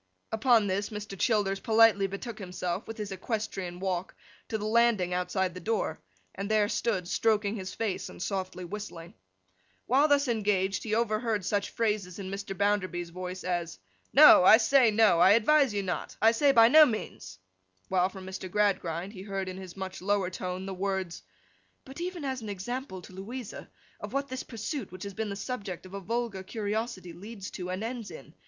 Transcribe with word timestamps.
Upon 0.31 0.65
this, 0.65 0.89
Mr. 0.89 1.15
Childers 1.15 1.59
politely 1.59 2.07
betook 2.07 2.39
himself, 2.39 2.87
with 2.87 2.97
his 2.97 3.11
equestrian 3.11 3.79
walk, 3.79 4.15
to 4.47 4.57
the 4.57 4.65
landing 4.65 5.13
outside 5.13 5.53
the 5.53 5.59
door, 5.59 6.01
and 6.33 6.49
there 6.49 6.67
stood 6.67 7.07
stroking 7.07 7.55
his 7.55 7.75
face, 7.75 8.09
and 8.09 8.19
softly 8.19 8.65
whistling. 8.65 9.13
While 9.85 10.07
thus 10.07 10.27
engaged, 10.27 10.81
he 10.81 10.95
overheard 10.95 11.45
such 11.45 11.69
phrases 11.69 12.17
in 12.17 12.31
Mr. 12.31 12.57
Bounderby's 12.57 13.11
voice 13.11 13.43
as 13.43 13.77
'No. 14.11 14.43
I 14.43 14.57
say 14.57 14.89
no. 14.89 15.19
I 15.19 15.33
advise 15.33 15.71
you 15.71 15.83
not. 15.83 16.17
I 16.19 16.31
say 16.31 16.51
by 16.51 16.67
no 16.67 16.83
means.' 16.83 17.37
While, 17.87 18.09
from 18.09 18.25
Mr. 18.25 18.49
Gradgrind, 18.49 19.13
he 19.13 19.21
heard 19.21 19.47
in 19.47 19.57
his 19.57 19.77
much 19.77 20.01
lower 20.01 20.31
tone 20.31 20.65
the 20.65 20.73
words, 20.73 21.21
'But 21.85 22.01
even 22.01 22.25
as 22.25 22.41
an 22.41 22.49
example 22.49 23.03
to 23.03 23.13
Louisa, 23.13 23.69
of 23.99 24.13
what 24.13 24.29
this 24.29 24.41
pursuit 24.41 24.91
which 24.91 25.03
has 25.03 25.13
been 25.13 25.29
the 25.29 25.35
subject 25.35 25.85
of 25.85 25.93
a 25.93 25.99
vulgar 26.01 26.41
curiosity, 26.41 27.13
leads 27.13 27.51
to 27.51 27.69
and 27.69 27.83
ends 27.83 28.09
in. 28.09 28.33